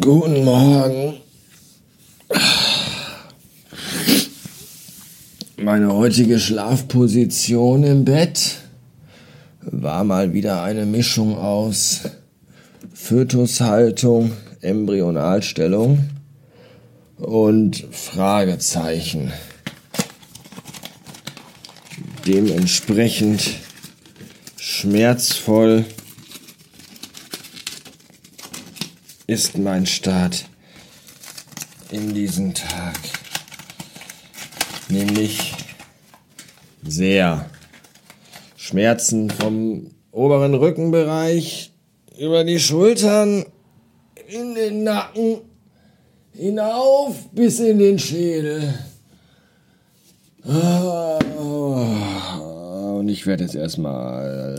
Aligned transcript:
Guten 0.00 0.44
Morgen. 0.44 1.31
Meine 5.62 5.94
heutige 5.94 6.40
Schlafposition 6.40 7.84
im 7.84 8.04
Bett 8.04 8.56
war 9.60 10.02
mal 10.02 10.32
wieder 10.32 10.60
eine 10.64 10.86
Mischung 10.86 11.38
aus 11.38 12.00
Fötushaltung, 12.92 14.32
Embryonalstellung 14.60 16.10
und 17.16 17.86
Fragezeichen. 17.92 19.32
Dementsprechend 22.26 23.48
schmerzvoll 24.56 25.84
ist 29.28 29.56
mein 29.58 29.86
Start 29.86 30.44
in 31.92 32.12
diesen 32.14 32.52
Tag. 32.52 32.98
Nämlich 34.88 35.54
sehr. 36.92 37.46
Schmerzen 38.56 39.30
vom 39.30 39.90
oberen 40.12 40.54
Rückenbereich 40.54 41.72
über 42.18 42.44
die 42.44 42.60
Schultern, 42.60 43.44
in 44.28 44.54
den 44.54 44.84
Nacken, 44.84 45.38
hinauf 46.32 47.28
bis 47.32 47.58
in 47.60 47.78
den 47.78 47.98
Schädel. 47.98 48.74
Ah, 50.44 51.18
und 52.98 53.08
ich 53.08 53.26
werde 53.26 53.44
jetzt 53.44 53.54
erstmal 53.54 54.58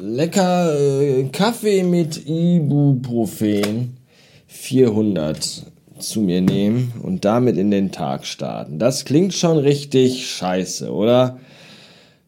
lecker 0.00 0.78
äh, 0.78 1.24
Kaffee 1.32 1.82
mit 1.82 2.28
Ibuprofen 2.28 3.96
400 4.46 5.66
zu 5.98 6.20
mir 6.20 6.40
nehmen 6.40 6.92
und 7.02 7.24
damit 7.24 7.56
in 7.56 7.70
den 7.70 7.92
Tag 7.92 8.26
starten. 8.26 8.78
Das 8.78 9.04
klingt 9.04 9.34
schon 9.34 9.58
richtig 9.58 10.26
scheiße, 10.30 10.92
oder? 10.92 11.38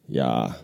Ja. 0.09 0.57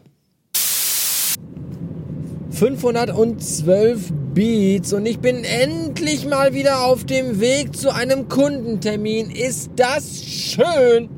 512 2.51 4.13
Beats 4.35 4.93
und 4.93 5.07
ich 5.07 5.19
bin 5.19 5.45
endlich 5.45 6.27
mal 6.29 6.53
wieder 6.53 6.85
auf 6.85 7.05
dem 7.05 7.41
Weg 7.41 7.75
zu 7.75 7.95
einem 7.95 8.29
Kundentermin. 8.29 9.31
Ist 9.31 9.71
das 9.77 10.23
schön? 10.23 11.09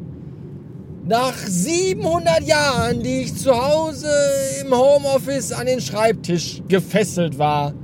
Nach 1.04 1.36
700 1.36 2.42
Jahren, 2.42 3.02
die 3.02 3.22
ich 3.22 3.34
zu 3.34 3.50
Hause 3.50 4.06
im 4.64 4.72
Homeoffice 4.72 5.50
an 5.50 5.66
den 5.66 5.80
Schreibtisch 5.80 6.62
gefesselt 6.68 7.38
war, 7.38 7.74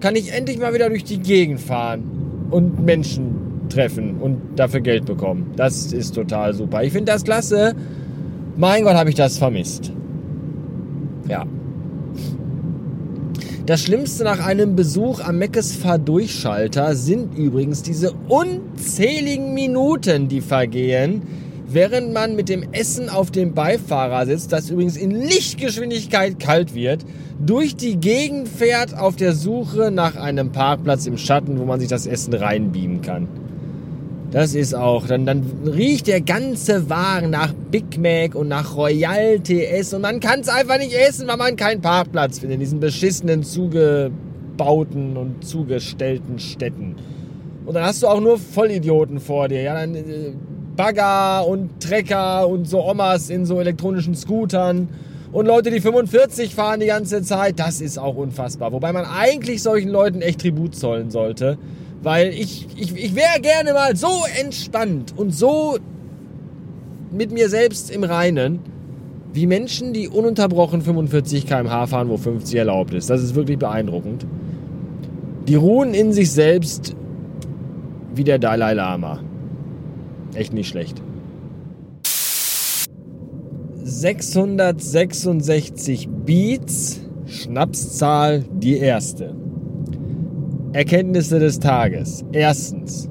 kann 0.00 0.14
ich 0.14 0.30
endlich 0.32 0.58
mal 0.58 0.74
wieder 0.74 0.90
durch 0.90 1.04
die 1.04 1.18
Gegend 1.18 1.60
fahren 1.60 2.48
und 2.50 2.84
Menschen 2.84 3.68
treffen 3.70 4.20
und 4.20 4.40
dafür 4.56 4.80
Geld 4.80 5.06
bekommen. 5.06 5.52
Das 5.56 5.92
ist 5.92 6.14
total 6.14 6.52
super. 6.52 6.82
Ich 6.82 6.92
finde 6.92 7.10
das 7.12 7.24
klasse. 7.24 7.74
Mein 8.56 8.84
Gott, 8.84 8.94
habe 8.94 9.10
ich 9.10 9.16
das 9.16 9.38
vermisst. 9.38 9.90
Ja. 11.28 11.44
Das 13.66 13.82
Schlimmste 13.82 14.24
nach 14.24 14.44
einem 14.44 14.76
Besuch 14.76 15.20
am 15.20 15.38
Meckes 15.38 15.74
Fahrdurchschalter 15.74 16.94
sind 16.94 17.36
übrigens 17.36 17.82
diese 17.82 18.12
unzähligen 18.28 19.54
Minuten, 19.54 20.28
die 20.28 20.40
vergehen, 20.40 21.22
während 21.66 22.12
man 22.12 22.36
mit 22.36 22.48
dem 22.48 22.72
Essen 22.72 23.08
auf 23.08 23.30
dem 23.30 23.54
Beifahrersitz, 23.54 24.48
das 24.48 24.70
übrigens 24.70 24.96
in 24.96 25.10
Lichtgeschwindigkeit 25.10 26.38
kalt 26.38 26.74
wird, 26.74 27.04
durch 27.44 27.74
die 27.74 27.96
Gegend 27.96 28.48
fährt 28.48 28.96
auf 28.96 29.16
der 29.16 29.32
Suche 29.32 29.90
nach 29.90 30.14
einem 30.14 30.52
Parkplatz 30.52 31.06
im 31.06 31.16
Schatten, 31.16 31.58
wo 31.58 31.64
man 31.64 31.80
sich 31.80 31.88
das 31.88 32.06
Essen 32.06 32.34
reinbeamen 32.34 33.00
kann. 33.00 33.26
Das 34.34 34.56
ist 34.56 34.74
auch, 34.74 35.06
dann, 35.06 35.26
dann 35.26 35.44
riecht 35.64 36.08
der 36.08 36.20
ganze 36.20 36.90
Wagen 36.90 37.30
nach 37.30 37.52
Big 37.70 37.98
Mac 37.98 38.34
und 38.34 38.48
nach 38.48 38.76
Royal 38.76 39.38
TS 39.38 39.94
und 39.94 40.02
man 40.02 40.18
kann 40.18 40.40
es 40.40 40.48
einfach 40.48 40.76
nicht 40.76 40.92
essen, 40.92 41.28
weil 41.28 41.36
man 41.36 41.54
keinen 41.54 41.80
Parkplatz 41.80 42.40
findet 42.40 42.54
in 42.54 42.60
diesen 42.60 42.80
beschissenen, 42.80 43.44
zugebauten 43.44 45.16
und 45.16 45.46
zugestellten 45.46 46.40
Städten. 46.40 46.96
Und 47.64 47.74
dann 47.74 47.84
hast 47.84 48.02
du 48.02 48.08
auch 48.08 48.20
nur 48.20 48.36
Vollidioten 48.36 49.20
vor 49.20 49.46
dir. 49.46 49.62
Ja, 49.62 49.74
dann 49.74 49.94
äh, 49.94 50.32
Bagger 50.74 51.46
und 51.46 51.78
Trecker 51.78 52.48
und 52.48 52.68
so 52.68 52.84
Omas 52.84 53.30
in 53.30 53.46
so 53.46 53.60
elektronischen 53.60 54.16
Scootern 54.16 54.88
und 55.30 55.46
Leute, 55.46 55.70
die 55.70 55.80
45 55.80 56.56
fahren 56.56 56.80
die 56.80 56.86
ganze 56.86 57.22
Zeit. 57.22 57.60
Das 57.60 57.80
ist 57.80 57.98
auch 57.98 58.16
unfassbar. 58.16 58.72
Wobei 58.72 58.92
man 58.92 59.04
eigentlich 59.04 59.62
solchen 59.62 59.90
Leuten 59.90 60.22
echt 60.22 60.40
Tribut 60.40 60.74
zollen 60.74 61.12
sollte. 61.12 61.56
Weil 62.04 62.28
ich, 62.28 62.68
ich, 62.76 62.94
ich 62.94 63.16
wäre 63.16 63.40
gerne 63.40 63.72
mal 63.72 63.96
so 63.96 64.22
entspannt 64.38 65.14
und 65.16 65.34
so 65.34 65.78
mit 67.10 67.32
mir 67.32 67.48
selbst 67.48 67.90
im 67.90 68.04
Reinen, 68.04 68.58
wie 69.32 69.46
Menschen, 69.46 69.94
die 69.94 70.08
ununterbrochen 70.08 70.82
45 70.82 71.46
km/h 71.46 71.86
fahren, 71.86 72.10
wo 72.10 72.18
50 72.18 72.56
erlaubt 72.56 72.92
ist. 72.92 73.08
Das 73.08 73.22
ist 73.22 73.34
wirklich 73.34 73.58
beeindruckend. 73.58 74.26
Die 75.48 75.54
ruhen 75.54 75.94
in 75.94 76.12
sich 76.12 76.30
selbst 76.30 76.94
wie 78.14 78.24
der 78.24 78.38
Dalai 78.38 78.74
Lama. 78.74 79.20
Echt 80.34 80.52
nicht 80.52 80.68
schlecht. 80.68 81.00
666 83.82 86.10
Beats, 86.26 87.00
Schnapszahl 87.26 88.44
die 88.52 88.76
erste. 88.76 89.34
Erkenntnisse 90.74 91.38
des 91.38 91.60
Tages. 91.60 92.24
Erstens. 92.32 93.08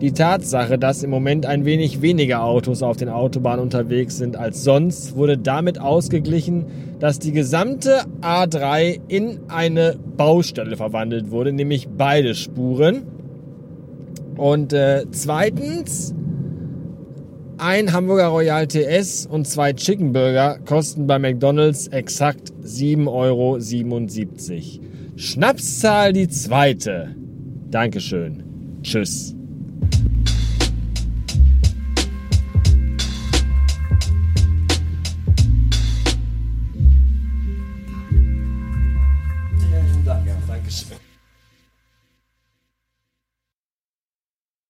Die 0.00 0.12
Tatsache, 0.12 0.78
dass 0.78 1.02
im 1.02 1.10
Moment 1.10 1.44
ein 1.44 1.64
wenig 1.64 2.02
weniger 2.02 2.44
Autos 2.44 2.84
auf 2.84 2.98
den 2.98 3.08
Autobahnen 3.08 3.60
unterwegs 3.60 4.16
sind 4.18 4.36
als 4.36 4.62
sonst, 4.62 5.16
wurde 5.16 5.36
damit 5.36 5.80
ausgeglichen, 5.80 6.66
dass 7.00 7.18
die 7.18 7.32
gesamte 7.32 8.02
A3 8.20 9.00
in 9.08 9.40
eine 9.48 9.96
Baustelle 10.16 10.76
verwandelt 10.76 11.32
wurde, 11.32 11.52
nämlich 11.52 11.88
beide 11.88 12.36
Spuren. 12.36 13.02
Und 14.36 14.72
äh, 14.72 15.04
zweitens, 15.10 16.14
ein 17.56 17.92
Hamburger 17.92 18.28
Royal 18.28 18.68
TS 18.68 19.26
und 19.26 19.48
zwei 19.48 19.72
Chicken 19.72 20.12
Burger 20.12 20.58
kosten 20.64 21.08
bei 21.08 21.18
McDonald's 21.18 21.88
exakt 21.88 22.52
7,77 22.62 23.08
Euro. 23.08 23.58
Schnapszahl 25.18 26.12
die 26.12 26.28
zweite. 26.28 27.16
Dankeschön. 27.70 28.44
Tschüss. 28.82 29.34
Vielen 39.58 40.04
Dank, 40.04 40.24
ja, 40.24 40.36
Dankeschön. 40.46 41.07